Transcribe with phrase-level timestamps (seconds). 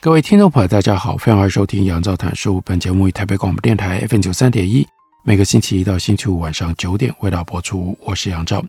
[0.00, 2.60] 各位听众朋友，大家好，欢迎来收听杨照谈书。
[2.60, 4.86] 本节目于台北广播电台 FM 九三点一。
[5.24, 8.64] 每个星期一到星期五晚上九点为大家播出，我是杨照。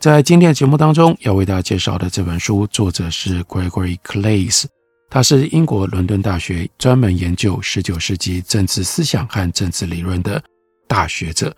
[0.00, 4.64] 在今天的节目当中，要为大家介绍的这本书，作者是 Gregory Claes，
[5.10, 10.42] 他是英国伦敦大学专门研究十九世纪政治思想和政治理论的
[10.88, 11.54] 大学者。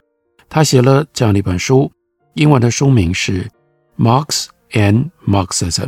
[0.49, 1.89] 他写了这样的一本书，
[2.35, 3.45] 英文的书名是
[3.97, 5.87] 《Marx and Marxism》，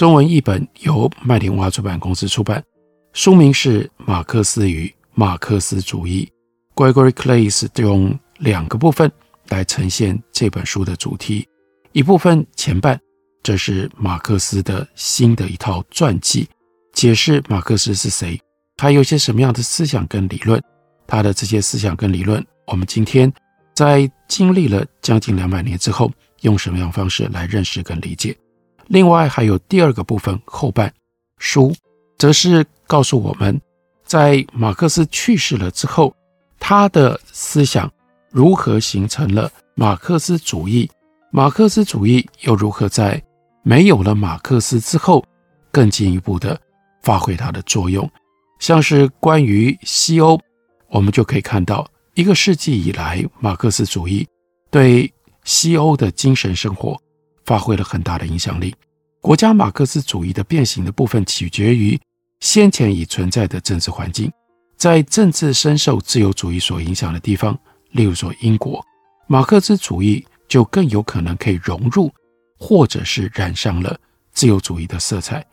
[0.00, 2.64] 中文译本由麦田文化出版公司出版，
[3.12, 6.26] 书名是《马克思与马克思主义》。
[6.74, 9.12] Gregory Claeys 用两个部分
[9.48, 11.46] 来呈现这本书的主题。
[11.92, 12.98] 一部分前半，
[13.42, 16.48] 这是马克思的新的一套传记，
[16.94, 18.40] 解释马克思是谁，
[18.78, 20.58] 他有些什么样的思想跟理论，
[21.06, 23.30] 他的这些思想跟理论，我们今天
[23.74, 28.34] 在经历了将近两百年之后，用什么样的方式来认识跟理解。
[28.90, 30.92] 另外还有第二个部分后半
[31.38, 31.72] 书，
[32.18, 33.60] 则是告诉我们，
[34.04, 36.12] 在马克思去世了之后。
[36.58, 37.90] 他的思想
[38.30, 40.90] 如何形成了马克思主义？
[41.30, 43.20] 马克思主义又如何在
[43.62, 45.24] 没有了马克思之后，
[45.70, 46.60] 更进一步的
[47.02, 48.08] 发挥它的作用？
[48.58, 50.38] 像是关于西欧，
[50.88, 54.26] 我们就可以看到，一个世纪以来，马克思主义
[54.70, 55.10] 对
[55.44, 57.00] 西欧的精神生活
[57.46, 58.74] 发挥了很大的影响力。
[59.20, 61.98] 国家马克思主义的变形的部分，取决于
[62.40, 64.32] 先前已存在的政治环境。
[64.76, 67.56] 在政治深受自由主义所影响的地方，
[67.90, 68.82] 例如说英国，
[69.26, 72.10] 马克思主义就更有可能可以融入，
[72.58, 73.94] 或者是染上了
[74.32, 75.44] 自由主义的色彩。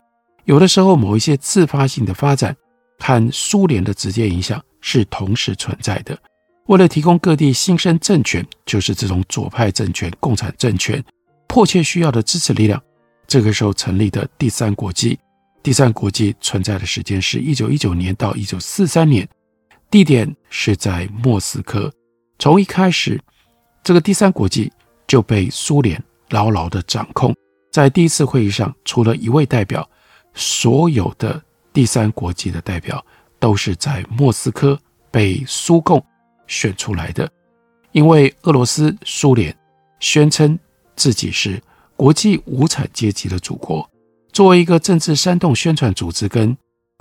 [0.46, 2.56] 有的时候，某一些自发性的发展
[2.98, 6.18] 和苏联的直接影响是同时存在的。
[6.68, 11.04] 为了提供各地新生政权，就是这种左派政权、共产政权
[11.46, 12.82] 迫切需要的支持力量，
[13.28, 15.16] 这个时候成立的第三国际。
[15.62, 19.28] 第三国际存在的时间是一九一九年到一九四三年，
[19.90, 21.92] 地点是在莫斯科。
[22.38, 23.20] 从一开始，
[23.84, 24.72] 这个第三国际
[25.06, 27.34] 就被苏联牢牢的掌控。
[27.70, 29.86] 在第一次会议上，除了一位代表，
[30.32, 33.04] 所有的第三国际的代表
[33.38, 34.78] 都是在莫斯科
[35.10, 36.02] 被苏共
[36.46, 37.30] 选出来的。
[37.92, 39.54] 因为俄罗斯、苏联
[40.00, 40.58] 宣称
[40.96, 41.60] 自己是
[41.98, 43.86] 国际无产阶级的祖国。
[44.32, 46.56] 作为一个政治煽动宣传组织跟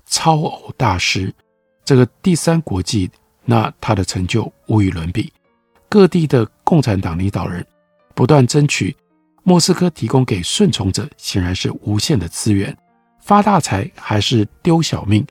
[0.07, 1.31] 超偶大师，
[1.85, 3.07] 这个第三国际，
[3.45, 5.31] 那他的成就无与伦比。
[5.87, 7.63] 各地的共产党领导人
[8.15, 8.95] 不断争取
[9.43, 12.75] 莫斯科提供给顺从者，显然是无限的资源，
[13.21, 15.23] 发大财还是丢小命，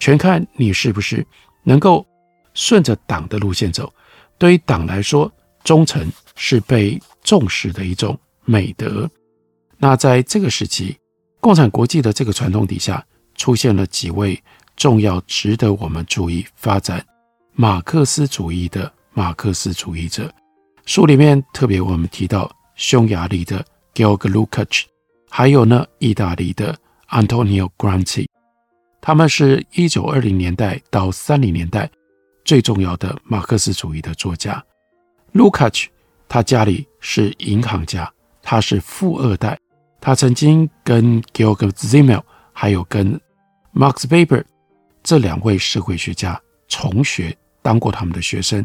[0.00, 1.24] 全看你是不是
[1.62, 2.04] 能够
[2.52, 3.92] 顺着党的路线走。
[4.38, 5.30] 对于党来说，
[5.62, 9.10] 忠诚是被重视的一种美德。
[9.78, 10.96] 那在这个时期。
[11.40, 14.42] 共产国际的这个传统底下，出现了几位
[14.76, 17.04] 重要、值得我们注意发展
[17.52, 20.32] 马克思主义的马克思主义者。
[20.86, 23.62] 书里面特别我们提到匈牙利的
[23.92, 24.84] Georg Lukács，
[25.28, 26.74] 还有呢，意大利的
[27.10, 28.26] Antonio Gramsci，
[29.02, 31.90] 他们是一九二零年代到三零年代
[32.42, 34.64] 最重要的马克思主义的作家。
[35.34, 35.88] Lukács
[36.26, 38.10] 他家里是银行家，
[38.44, 39.58] 他是富二代。
[40.00, 42.22] 他曾经跟 Georg Simmel
[42.52, 43.18] 还有跟
[43.74, 44.44] Max Weber
[45.02, 48.64] 这两位社会学家重学，当过他们的学生。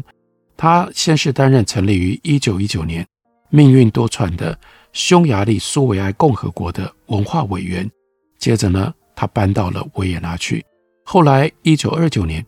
[0.56, 3.06] 他先是担任成立于1919年、
[3.48, 4.56] 命运多舛的
[4.92, 7.90] 匈牙利苏维埃共和国的文化委员，
[8.38, 10.62] 接着呢，他搬到了维也纳去。
[11.02, 12.46] 后来1929年，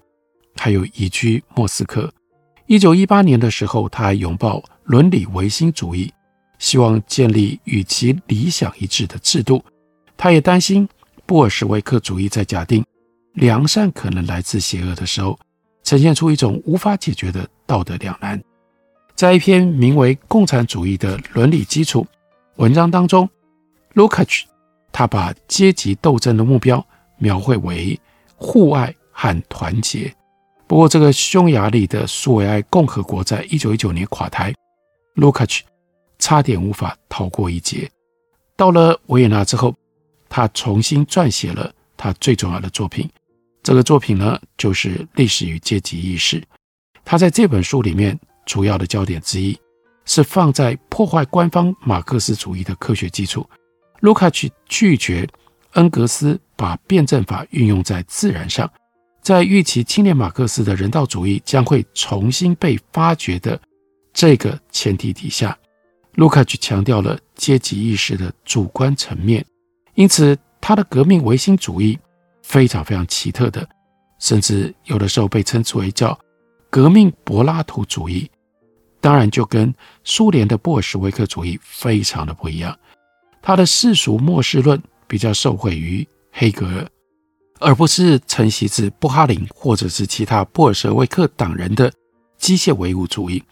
[0.55, 2.13] 他又移居莫斯科。
[2.69, 6.13] 1918年的时候，他还拥抱伦理唯心主义。
[6.63, 9.61] 希望建立与其理想一致的制度，
[10.17, 10.89] 他也担心
[11.27, 12.85] 布尔什维克主义在假定
[13.33, 15.37] 良善可能来自邪恶的时候，
[15.83, 18.41] 呈现出一种无法解决的道德两难。
[19.17, 22.03] 在一篇名为《共产主义的伦理基础》
[22.57, 23.29] 文章当中
[23.95, 24.43] ，Lukács
[24.93, 26.87] 他把阶级斗争的目标
[27.19, 27.99] 描绘为
[28.37, 30.15] 互爱和团结。
[30.69, 34.55] 不过，这个匈牙利的苏维埃共和国在一九一九年垮台
[35.17, 35.63] ，Lukács
[36.23, 37.91] 差点无法逃过一劫。
[38.57, 39.75] 到了维也纳之后，
[40.29, 43.11] 他重新撰写了他最重要的作品。
[43.61, 46.41] 这个作品呢，就是《历史与阶级意识》。
[47.05, 48.17] 他在这本书里面
[48.47, 49.59] 主要的焦点之一
[50.05, 53.45] 是放在破坏官方马克思主义的科学基础。
[53.99, 55.29] 卢卡奇拒绝
[55.73, 58.71] 恩格斯把辩证法运用在自然上，
[59.23, 63.61] 在预期青年马克思的人道主义将会重新被发掘的
[64.13, 65.57] 这个前提底下，
[66.15, 69.45] 卢卡奇强调了阶级意识的主观层面。
[69.95, 71.99] 因此，他的革命唯心主义
[72.43, 73.67] 非常非常奇特的，
[74.19, 76.19] 甚至有的时候被称之为叫
[76.71, 78.31] 革命柏拉图主义。
[79.01, 79.75] 当然，就跟
[80.05, 82.79] 苏联的布尔什维克主义非常的不一样。
[83.43, 86.89] 他的世俗末世论比较受惠于黑格尔，
[87.59, 91.93] 而不是承袭自布哈林或者是其他布尔什维克党人的
[92.39, 93.43] 机械唯物主义。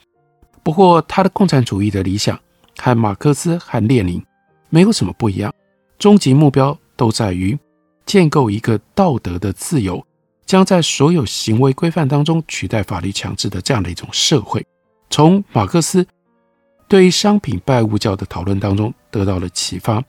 [0.62, 2.38] 不过，他的共产主义的理想
[2.80, 4.24] 和马克思和列宁
[4.70, 5.52] 没有什么不一样，
[5.98, 7.58] 终极目标都在于
[8.06, 10.04] 建构一个道德的自由，
[10.46, 14.64] 将在所有行为规范当中取代法律强制的这样的一种社会。
[15.10, 16.06] 从马克思
[16.88, 20.02] 对于商品拜物教的讨论当中得到了启发，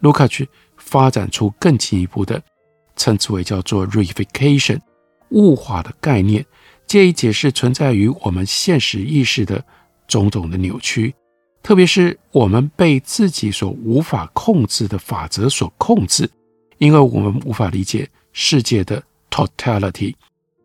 [0.00, 2.42] 卢卡奇发展出更进一步的，
[2.96, 4.80] 称之为叫做 reification
[5.30, 6.44] 物化的概念，
[6.86, 9.62] 借以解释存在于我们现实意识的
[10.08, 11.14] 种种的扭曲，
[11.66, 16.30] 特别是我们被自己所无法控制的法则所控制，
[16.78, 19.02] 因为我们无法理解世界的
[19.32, 20.14] totality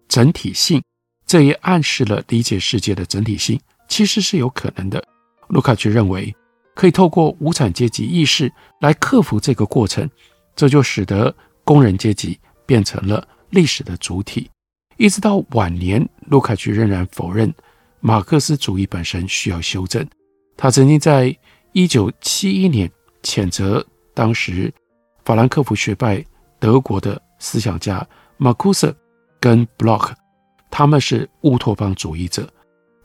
[0.08, 0.80] 整体性，
[1.26, 3.60] 这也暗示了理解世界的整体性。
[3.88, 5.04] 其实是有可能的。
[5.48, 6.32] 卢卡奇认为，
[6.76, 10.08] 可以透过无产阶级意识来克服这个过程，
[10.56, 14.48] 这就使得工人阶级变成了历史的主体。
[14.98, 17.52] 一直到晚年，卢卡奇仍然否认
[18.02, 20.08] 马克思主义本身需要修正。
[20.56, 21.36] 他曾经在
[21.72, 22.90] 一九七一年
[23.24, 24.74] 谴责当时
[25.26, 26.24] 法兰克福学派
[26.60, 28.06] 德国的思想家
[28.38, 28.96] 马库斯
[29.40, 30.16] 跟布洛克，
[30.70, 32.48] 他们是乌托邦主义者。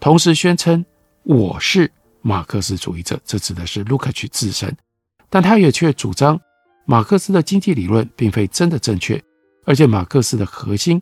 [0.01, 0.85] 同时宣称
[1.23, 1.91] 我是
[2.21, 4.75] 马克思主义者，这指的是卢卡奇自身，
[5.31, 6.39] 但他也却主张
[6.85, 9.23] 马克思的经济理论并非真的正确，
[9.65, 11.01] 而且马克思的核心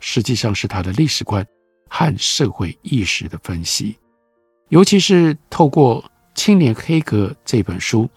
[0.00, 1.46] 实际上是他的历史观
[1.88, 3.96] 和社会意识的分析，
[4.72, 6.02] 尤其是透过
[6.34, 8.08] 《青年黑格》这本书，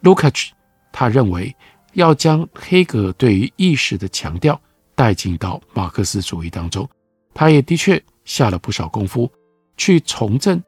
[0.00, 0.50] 卢卡奇
[0.90, 1.54] 他认为
[1.92, 4.58] 要将黑格对于意识的强调
[4.94, 6.88] 带进到马克思主义当中，
[7.34, 9.30] 他也的确下了不少功夫。
[9.76, 10.62] 去重振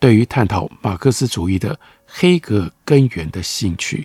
[0.00, 4.04] 对于探讨马克思主义的黑格根源的兴趣，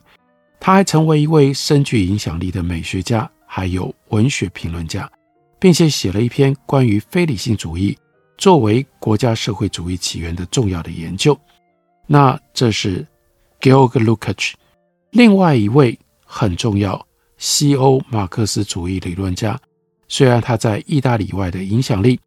[0.59, 5.11] 他还成为一位深具影响力的美学家，还有文学评论家，
[5.59, 7.97] 并且写了一篇关于非理性主义
[8.41, 11.39] 作为国家社会主义起源的重要的研究。
[12.07, 13.05] 那这是
[13.59, 14.53] Georg Lukacs
[15.11, 17.05] 另外一位很重要
[17.37, 19.59] 西欧马克思主义理论家，
[20.07, 22.19] 虽然他在意大利外的影响力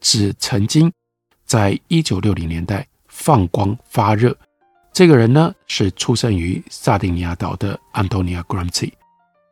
[0.00, 0.90] 只曾经。
[1.44, 4.36] 在一九六零年代放光发热，
[4.92, 8.86] 这个人呢是出生于萨丁尼亚岛的安东尼亚·格朗茨，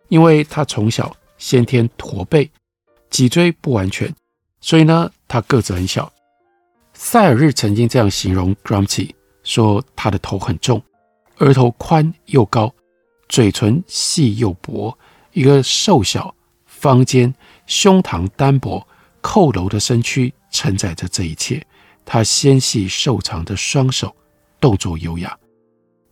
[0.09, 2.51] 因为他从小先天驼背，
[3.09, 4.15] 脊椎不完全，
[4.61, 6.13] 所以呢他个子很小。
[6.93, 9.07] 塞尔日曾经这样形容格朗茨，
[9.43, 10.83] 说他的头很重，
[11.39, 12.75] 额头宽又高，
[13.29, 14.97] 嘴唇细又薄，
[15.33, 17.35] 一个瘦小、方尖、
[17.67, 18.87] 胸膛单薄、
[19.21, 21.65] 佝僂的身躯承载着这一切。
[22.05, 24.15] 他纤细瘦长的双手，
[24.61, 25.37] 动作优雅。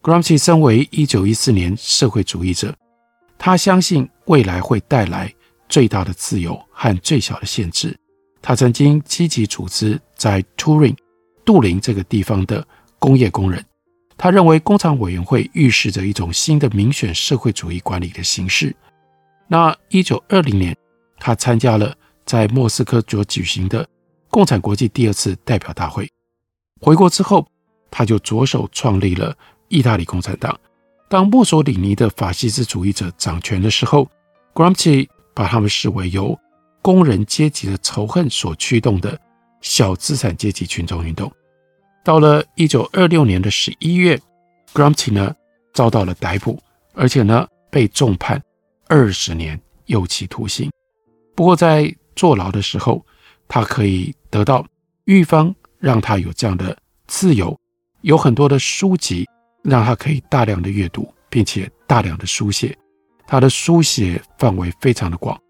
[0.02, 2.74] Gramsci 身为一九一四年社会主义者，
[3.38, 5.32] 他相信未来会带来
[5.68, 7.96] 最大的自由和最小的限制。
[8.46, 10.94] 他曾经积极组织在 Turing
[11.46, 12.62] 杜林这个地方的
[12.98, 13.64] 工业工人。
[14.18, 18.76] 他认为工厂委员会预示着一种新的民选社会主义管理的形式。
[19.48, 20.76] 那一九二零年，
[21.18, 21.96] 他参加了
[22.26, 23.88] 在莫斯科所举行的。
[24.28, 26.06] 共产国际第二次代表大会
[26.82, 27.46] 回国之后，
[27.90, 29.34] 他就着手创立了
[29.68, 30.54] 意大利共产党。
[31.08, 34.06] 当墨索里尼的法西斯主义者掌权的时候
[34.52, 36.38] ，Gramsci 把他们视为由
[36.84, 39.18] 工人阶级的仇恨所驱动的
[39.62, 41.32] 小资产阶级群众运动。
[42.04, 44.20] 到了一九二六年的十一月
[44.74, 45.34] ，Gramsci 呢
[45.72, 46.58] 遭到了逮捕，
[46.92, 48.38] 而且呢被重判
[48.86, 50.70] 二十年有期徒刑。
[51.34, 53.02] 不过在坐牢的时候，
[53.48, 54.66] 他可以得到
[55.06, 56.76] 狱方让他有这样的
[57.06, 57.58] 自由，
[58.02, 59.26] 有很多的书籍
[59.62, 62.76] 让他可以大量的阅读，并且大量的书写。
[63.26, 65.40] 他的书写范围非常的广，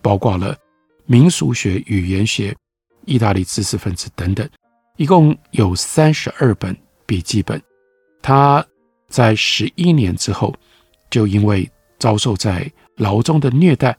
[0.00, 0.56] 包括了
[1.06, 2.54] 民俗学、语言学、
[3.04, 4.48] 意大利知识分子等等，
[4.96, 7.60] 一共有三十二本笔记本。
[8.22, 8.64] 他
[9.08, 10.54] 在十一年之后
[11.10, 13.96] 就因为遭受在牢中的虐待，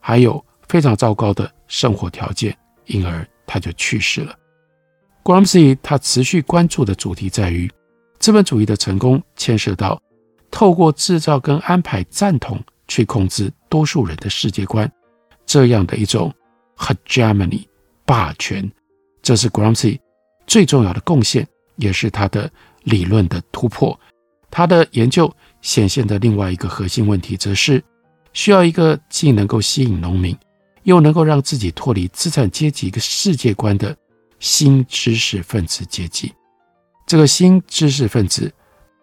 [0.00, 4.34] 还有非常糟糕的生活条件，因而他就去世了。
[5.22, 7.70] Gramsci 他持续关注的主题在于
[8.18, 10.00] 资本主义的成功牵涉到
[10.50, 14.90] 透过制造跟安排赞同去控制多数人的世界观，
[15.44, 16.32] 这样的一种
[16.78, 17.66] hegemony
[18.06, 18.70] 霸权，
[19.20, 19.98] 这是 Gramsci
[20.46, 22.50] 最重要的贡献，也是他的
[22.84, 23.98] 理论的突破。
[24.50, 25.30] 他的研究
[25.60, 27.82] 显现的另外一个核心问题，则是
[28.32, 30.34] 需要一个既能够吸引农民，
[30.84, 33.94] 又能够让自己脱离资产阶级一个世界观的
[34.38, 36.32] 新知识分子阶级。
[37.06, 38.50] 这个新知识分子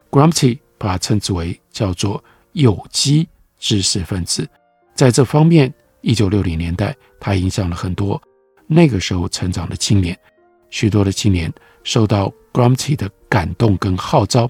[0.10, 3.27] ，Gramsci 把它称之为叫做有机
[3.60, 4.48] 知识分子。
[4.96, 5.72] 在这方面，
[6.06, 8.22] 一九六零年代，他影响了很多
[8.68, 10.16] 那个时候成长的青年。
[10.70, 11.52] 许多的青年
[11.84, 14.48] 受到 Gramsci 的感动跟号召，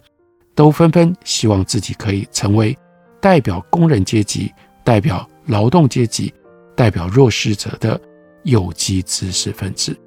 [0.53, 2.77] 都纷纷希望自己可以成为
[3.21, 4.51] 代表工人阶级、
[4.83, 6.33] 代表劳动阶级、
[6.75, 7.99] 代表弱势者的
[8.43, 9.97] 有机知识分子。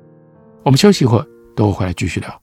[0.64, 1.26] 我们休息一会儿，
[1.56, 2.42] 等我回来继续聊。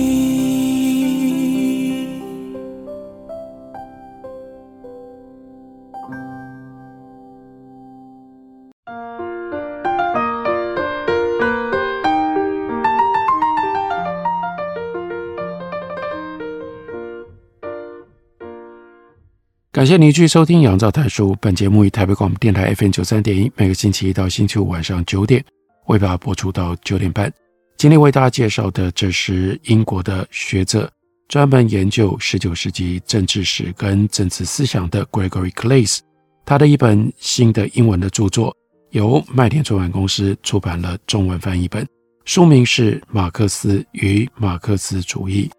[19.81, 21.33] 感谢您继续收听《杨照谈书》。
[21.41, 25.43] 本节目以台北广播电台 FM 九三点一，每个星期一到星期五晚上九点
[25.87, 27.33] 为大家播出到九点半。
[27.77, 30.87] 今天为大家介绍的，这是英国的学者，
[31.27, 35.97] 专门研究十九世纪政治史跟政治思想的 Gregory Clays，。
[36.45, 38.55] 他的一本新的英文的著作，
[38.91, 41.83] 由麦田出版公司出版了中文翻译本，
[42.23, 45.49] 书名是《马克思与马克思主义》。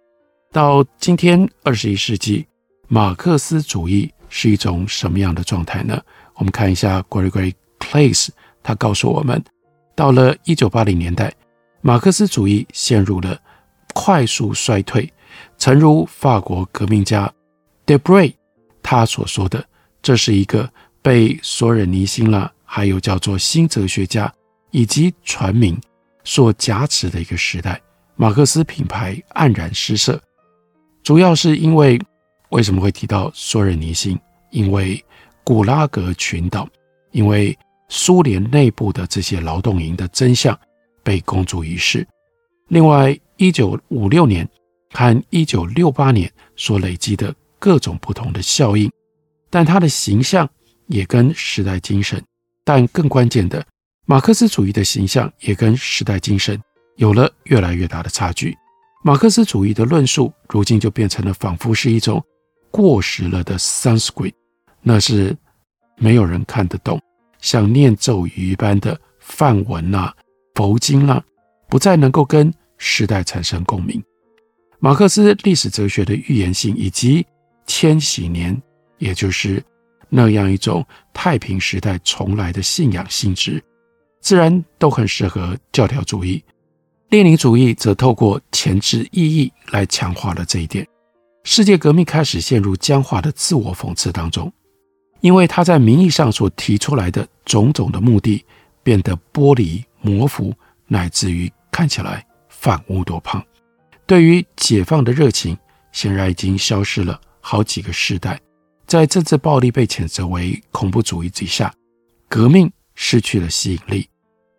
[0.52, 2.47] 到今天二十一世纪。
[2.94, 5.99] 马克思主义是一种什么样的状态呢？
[6.34, 8.28] 我们看一下 Gregory Place，
[8.62, 9.42] 他告诉我们，
[9.96, 11.32] 到了一九八零年代，
[11.80, 13.40] 马克思主义陷入了
[13.94, 15.11] 快速衰退。
[15.56, 17.32] 诚如法国革命家
[17.87, 18.34] Debray
[18.82, 19.64] 他所说的，
[20.02, 20.70] 这是一个
[21.00, 24.30] 被索尔尼辛啦，还有叫做新哲学家
[24.70, 25.80] 以及传名
[26.25, 27.80] 所夹持的一个时代。
[28.16, 30.20] 马克思品牌黯然失色，
[31.02, 31.99] 主要是因为。
[32.52, 34.18] 为什么会提到索尔尼辛？
[34.50, 35.02] 因为
[35.42, 36.68] 古拉格群岛，
[37.11, 40.59] 因为苏联内部的这些劳动营的真相
[41.02, 42.06] 被公诸于世。
[42.68, 44.47] 另外，一九五六年
[44.90, 48.90] 和一九六八年所累积的各种不同的效应，
[49.49, 50.49] 但他的形象
[50.88, 52.23] 也跟时代精神，
[52.64, 53.64] 但更关键的，
[54.04, 56.61] 马克思主义的形象也跟时代精神
[56.97, 58.54] 有了越来越大的差距。
[59.02, 62.23] 马克思主义的论述，如今就变成了仿佛是一种。
[62.73, 64.33] 过时了的 Sanskrit，
[64.81, 65.37] 那是
[65.97, 67.00] 没有人看得懂，
[67.38, 70.12] 像念咒语一般的梵文啊、
[70.55, 71.23] 佛经啊，
[71.69, 74.02] 不再能够跟时代产生共鸣。
[74.81, 77.25] 马克思历史哲学的预言性，以及
[77.67, 78.61] 千禧年，
[78.99, 79.62] 也就是
[80.09, 83.62] 那样一种太平时代重来的信仰性质，
[84.21, 86.43] 自然都很适合教条主义。
[87.11, 90.85] 列宁主义则透过前置意义来强化了这一点。
[91.44, 94.52] 世界革命开始陷入僵化的自我讽刺当中，
[95.20, 98.44] 因为他在名义上所提出来的种种的目的
[98.82, 100.54] 变得剥离、模糊，
[100.87, 103.44] 乃至于看起来反乌托邦。
[104.06, 105.56] 对于解放的热情，
[105.90, 108.40] 显然已经消失了好几个世代。
[108.87, 111.72] 在政治暴力被谴责为恐怖主义之下，
[112.28, 114.08] 革命失去了吸引力。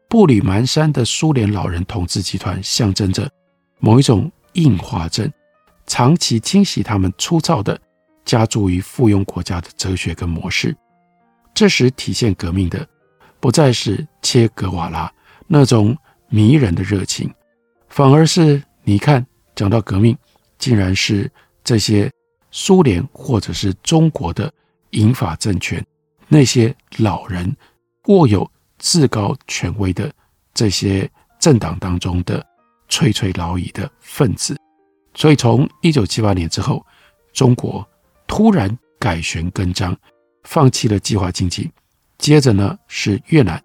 [0.10, 3.30] 步履蹒跚的苏联老人统治集团象征着
[3.80, 5.32] 某一种硬化症，
[5.94, 7.80] 长期清洗他们粗糙的、
[8.26, 10.76] 加注于附庸国家的哲学跟模式。
[11.54, 12.84] 这时体现革命的，
[13.40, 15.14] 不再是切格瓦拉
[15.46, 15.96] 那种
[16.30, 17.32] 迷人的热情，
[17.90, 19.24] 反而是你看，
[19.54, 20.18] 讲到革命，
[20.58, 21.32] 竟然是
[21.64, 22.12] 这些
[22.50, 24.52] 苏联或者是中国的
[24.90, 25.86] 英法政权，
[26.28, 27.56] 那些老人
[28.08, 30.12] 握有至高权威的
[30.56, 31.08] 这些
[31.40, 32.44] 政党当中的
[32.90, 34.58] 垂垂老矣的分子。
[35.14, 36.86] 所以，从一九七八年之后，
[37.34, 37.88] 中国
[38.28, 39.96] 突然改弦更张，
[40.44, 41.70] 放弃了计划经济。
[42.18, 43.62] 接着呢，是越南，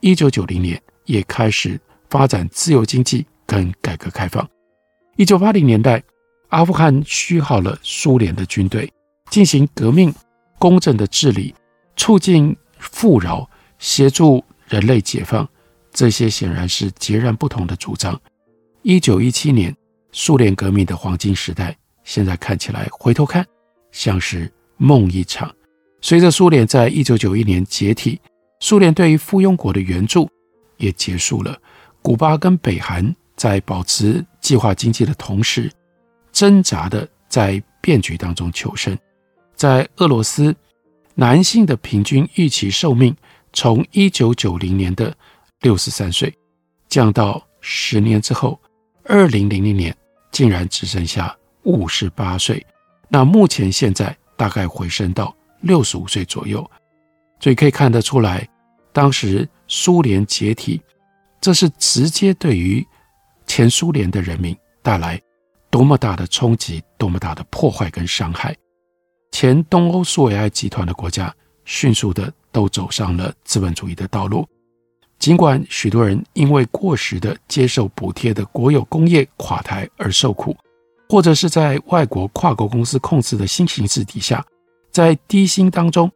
[0.00, 4.46] 一九九零年也开始发展自由经济跟改革开放。
[5.16, 6.02] 一九八零年代，
[6.48, 8.92] 阿富汗虚耗了苏联的军队，
[9.30, 10.12] 进行革命、
[10.58, 11.54] 公正的治理、
[11.96, 15.48] 促进富饶、协助人类解放，
[15.92, 18.20] 这些显然是截然不同的主张。
[18.82, 19.76] 一九一七年，
[20.12, 23.46] 苏联革命的黄金时代，现在看起来回头看，
[23.92, 25.54] 像是梦一场。
[26.00, 28.20] 随着苏联在一九九一年解体，
[28.60, 30.28] 苏联对于附庸国的援助
[30.78, 31.60] 也结束了。
[32.02, 35.70] 古巴跟北韩在保持计划经济的同时，
[36.32, 38.96] 挣扎的在变局当中求生。
[39.54, 40.54] 在俄罗斯，
[41.14, 43.14] 男性的平均预期寿命
[43.52, 45.14] 从一九九零年的
[45.60, 46.34] 六十三岁，
[46.88, 48.58] 降到十年之后，
[49.04, 49.94] 二零零零年
[50.30, 52.64] 竟然只剩下五十八岁。
[53.08, 55.34] 那目前现在大概回升到。
[55.62, 56.66] 六十五岁左右，
[57.38, 58.48] 所以可以看得出来，
[58.94, 60.80] 当时苏联解体，
[61.38, 62.82] 这是直接对于
[63.46, 65.20] 前苏联的人民带来
[65.68, 68.56] 多么大的冲击，多么大的破坏跟伤害。
[69.32, 71.30] 前东欧苏维埃集团的国家
[71.66, 74.48] 迅速的都走上了资本主义的道路，
[75.20, 80.56] 尽管许多人因为过时的接受补贴的国有工业垮台而受苦，
[81.10, 84.42] 或者是在外国跨国公司控制的新形势底下。
[84.90, 86.10] 在低薪当中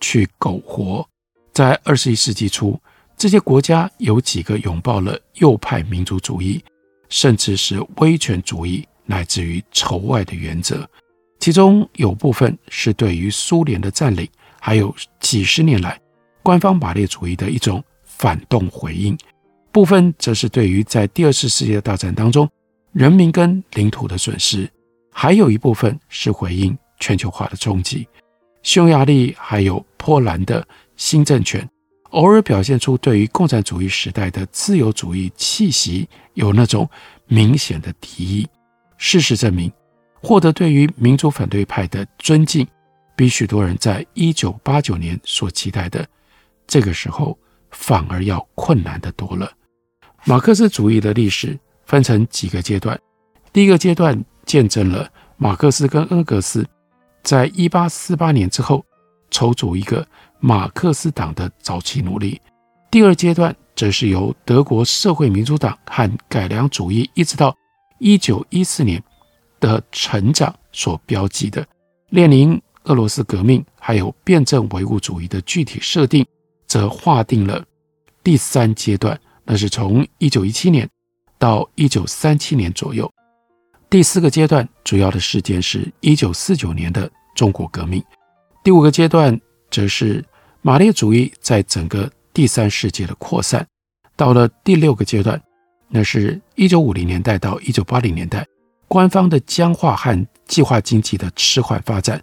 [0.00, 1.08] 去苟活，
[1.54, 2.78] 在二十一世纪初，
[3.16, 6.62] 这些国家有几个拥抱了右派民族主义，
[7.08, 10.86] 甚至是威权主义，乃至于仇外的原则。
[11.38, 14.28] 其中有部分是对于苏联的占领，
[14.60, 15.98] 还有几十年来
[16.42, 17.82] 官方马列主义的一种
[18.18, 19.16] 反动回应；
[19.72, 22.48] 部分则是对于在第二次世界大战当中
[22.92, 24.66] 人民跟领土的损失；
[25.10, 28.06] 还有一部分是回应全球化的冲击。
[28.62, 31.66] 匈牙利还有波兰的新政权，
[32.10, 36.88] 偶尔表现出对于共产主义时代的自由主义气息有那种
[37.26, 38.46] 明显的敌意。
[38.96, 39.72] 事实证明，
[40.20, 42.66] 获得对于民主反对派的尊敬，
[43.14, 46.04] 比许多人在一九八九年所期待的
[46.66, 47.38] 这个时候
[47.70, 49.50] 反而要困难得多了。
[50.24, 52.98] 马克思主义的历史分成几个阶段，
[53.52, 56.66] 第一个阶段见证了马克思跟恩格斯。
[57.22, 58.84] 在一八四八年之后，
[59.30, 60.06] 筹组一个
[60.40, 62.40] 马克思党的早期努力。
[62.90, 67.54] 第二阶段则是由德国社会民主党和改良主义，一直到
[67.98, 69.02] 一九一四年
[69.60, 71.66] 的成长所标记的。
[72.10, 76.24] 列宁、俄罗斯革命还有辩证唯物主义的具体设定，
[76.68, 77.64] 则划定了
[78.22, 80.88] 第三阶段，那是从一九一七年
[81.38, 83.10] 到一九三七年左右。
[83.90, 88.04] 第四个阶段主要的事件是一九四九年的中国革命，
[88.62, 90.22] 第五个阶段则是
[90.60, 93.66] 马列主义在整个第三世界的扩散。
[94.14, 95.40] 到了第六个阶段，
[95.88, 98.46] 那是一九五零年代到一九八零年代，
[98.88, 102.22] 官方的僵化和计划经济的迟缓发展，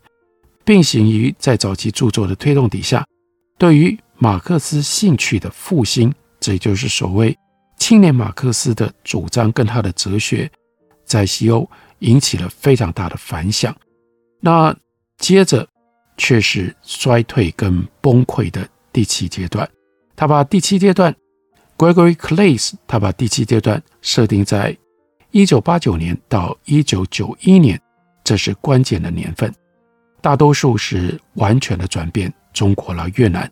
[0.64, 3.04] 并行于在早期著作的推动底下，
[3.58, 7.38] 对于马克思兴趣的复兴，这也就是所谓
[7.78, 10.50] 青年马克思的主张跟他的哲学。
[11.06, 13.78] 在西欧引起了非常大的反响，
[14.40, 14.76] 那
[15.20, 15.68] 接着
[16.18, 19.70] 却是衰退跟崩溃的第七阶段。
[20.16, 21.16] 他把第七阶段
[21.78, 24.76] ，Gregory Claeys，他把第七阶段设定在
[25.30, 27.80] 一九八九年到一九九一年，
[28.24, 29.54] 这是关键的年份。
[30.20, 33.48] 大多数是完全的转变，中国了越南；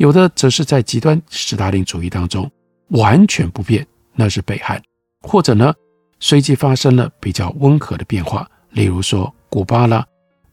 [0.00, 2.50] 有的则是在极端斯大林主义当中
[2.88, 4.82] 完全不变，那是北韩，
[5.20, 5.74] 或者呢？
[6.20, 10.02] 随即发生了比较温和的变化，例如说古巴啦、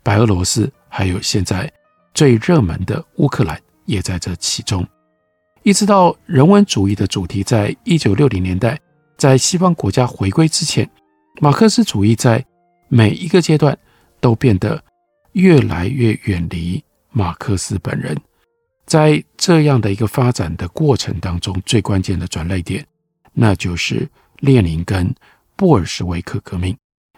[0.03, 1.71] 白俄罗斯，还有现在
[2.13, 4.86] 最热门的乌克兰也在这其中。
[5.63, 8.77] 一直到人文主义的主题在一九六零年代
[9.15, 10.89] 在西方国家回归之前，
[11.39, 12.45] 马克思主义在
[12.89, 13.77] 每一个阶段
[14.19, 14.83] 都变得
[15.31, 18.13] 越来越远离马克思本人。
[18.88, 22.84] 在这样的一个发展的过程当中，最关键的转捩点，
[23.34, 25.13] 那就是列宁跟
[25.58, 26.76] 布尔什维克革命。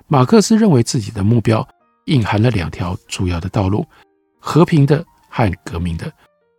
[0.08, 1.65] 马克思认为自己的目标
[2.05, 3.86] 隐含了两条主要的道路：
[4.39, 6.12] 和平的和革命的。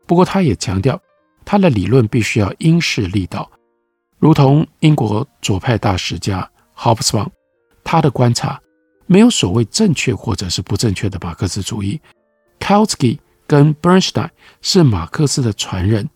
[0.07, 1.01] 不过，他也强调，
[1.45, 3.51] 他的理论必须要因势利导，
[4.21, 7.31] 如同英国左派大史家 Hobsbawm，
[7.83, 8.61] 他的观察
[9.07, 12.01] 没有所谓正确或者是不正确的马克思主义。
[12.61, 13.19] Kautsky
[13.51, 14.31] 跟 Bernstein
[14.63, 16.09] 是马克思的传人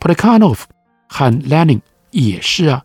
[0.00, 0.62] ，Plekhanov
[1.08, 2.84] 和 Lenin 也是啊。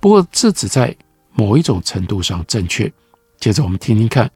[0.00, 0.96] 不过这只在
[1.32, 2.92] 某一种程度上正确。
[3.38, 4.28] 接着我们听听看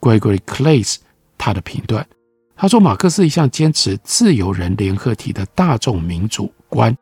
[0.00, 0.96] Gregory Claeys
[1.38, 2.04] 他的评断。
[2.56, 6.92] 他说，马克思一向坚持自由人联合体的大众民主观，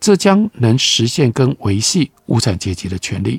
[0.00, 3.38] 这将能实现跟维系无产阶级的权利。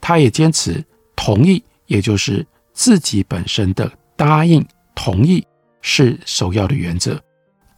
[0.00, 0.84] 他也坚持
[1.16, 5.44] 同意，也就是自己本身的答应同意。
[5.82, 7.20] 是首要的原则，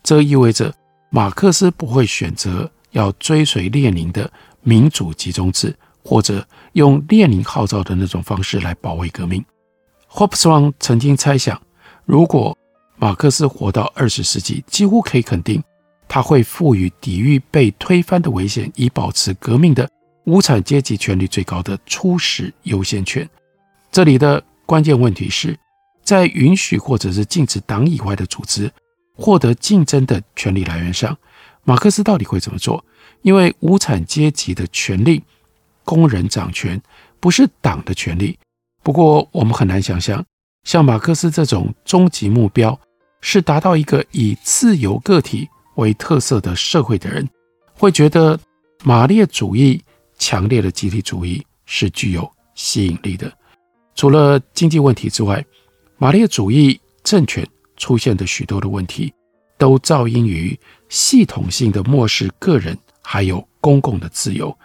[0.03, 0.75] 这意味着
[1.11, 4.31] 马克思不会选择要追随列宁的
[4.63, 9.45] 民主集中制，或者用列宁号召的那种方式来保卫革命。
[10.07, 11.61] 霍普斯旺曾经猜想，
[12.05, 12.57] 如果
[12.97, 15.63] 马克思活到二十世纪，几乎可以肯定，
[16.09, 19.89] 他会赋予抵御被推翻的危险，以保持革命的
[20.25, 23.29] 无产阶级权力最高的初始优先权。
[23.91, 25.59] 这里的关键问题是。
[26.13, 28.71] 在允许或者是禁止党以外的组织
[29.17, 31.17] 获得竞争的权利来源上，
[31.65, 32.85] 马克思到底会怎么做？
[33.23, 35.23] 因为无产阶级的权利，
[35.85, 36.79] 工人掌权
[37.19, 38.39] 不是党的权利。
[38.83, 40.23] 不过，我们很难想象，
[40.65, 42.79] 像马克思这种终极目标
[43.23, 47.27] 是达到一个以自由个体为特色的社会的人，
[47.73, 48.39] 会觉得
[48.85, 49.83] 马列主义
[50.19, 53.33] 强烈的集体主义是具有吸引力的。
[53.95, 55.43] 除了经济问题之外，
[55.99, 59.13] 马列主义政权出现的许多的问题，
[59.57, 64.57] 都肇因于系统性的漠视个人还有公共的自由。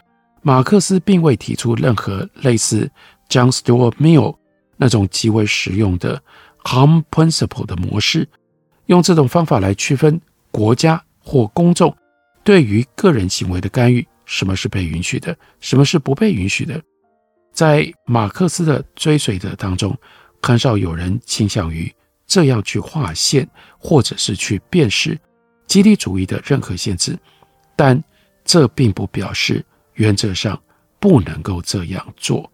[0.42, 2.90] 马克思并未提出任何类似
[3.30, 4.38] John Stuart Mill
[4.78, 6.22] 那种极为实用的
[6.64, 8.28] Harm Principle 的模式，
[8.86, 10.20] 用这种方法来区分
[10.52, 11.96] 国家或公众
[12.44, 16.82] 对于个人行为的干预，什么是被允许的，什么是不被允许的。
[17.52, 19.98] 在马克思的追随者当中，
[20.42, 21.94] 很少有人倾向于
[22.26, 23.48] 这样去划线，
[23.78, 25.20] 或者是去辨识
[25.66, 27.18] 集体主义的任何限制，
[27.76, 28.02] 但
[28.46, 30.62] 这并不表示原则上
[31.00, 32.50] 不能够这样做，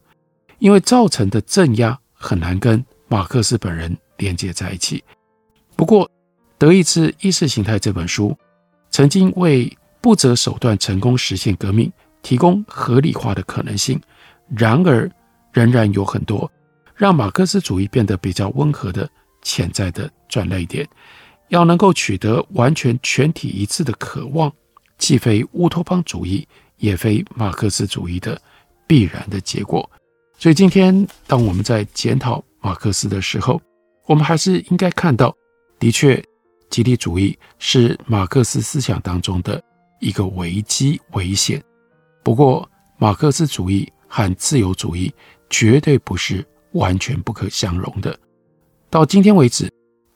[0.59, 5.03] 因为造成的镇压很难跟马克思本人连接在一起。
[5.75, 6.07] 不过，
[6.57, 8.35] 《德意志意识形态》这本书
[8.89, 11.91] 曾经为不择手段成功实现革命
[12.21, 13.99] 提供合理化的可能性，
[14.55, 15.09] 然而
[15.51, 16.49] 仍然有很多。
[17.03, 19.09] 让马克思主义变得比较温和的
[19.41, 20.87] 潜在的转捩点，
[21.49, 24.49] 要能够取得完全全体一致的渴望，
[24.97, 28.41] 既非乌托邦主义，也非马克思主义的
[28.87, 29.91] 必然的结果。
[30.37, 33.61] 所以今天，当我们在检讨马克思的时候，
[34.05, 35.35] 我们还是应该看到，
[35.77, 36.23] 的确，
[36.69, 39.61] 集体主义是马克思思想当中的
[39.99, 41.61] 一个危机危险。
[42.23, 42.65] 不过，
[42.97, 45.13] 马克思主义和自由主义
[45.49, 46.41] 绝对不是。
[46.73, 48.17] 完全不可相容的。
[48.89, 49.71] 到今天为止，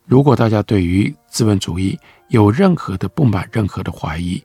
[0.06, 1.98] 如果大家对于资本主义
[2.30, 4.43] 有任何的不满、任何的怀疑，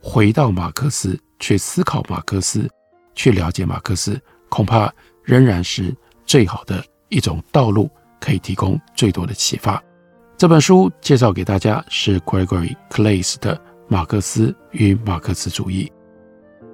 [0.00, 2.68] 回到马克思去思考马克思，
[3.14, 9.82] 去了解马克思，恐怕仍然是最好的一种道路，可以提供最多的启发。
[10.36, 13.56] 这本书介绍给大家是 Gregory Claeys 的
[13.88, 15.90] 《马克思与马克思主义》。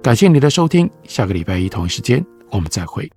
[0.01, 3.09] 感谢你的收听，下个礼拜一同一时间我们再会。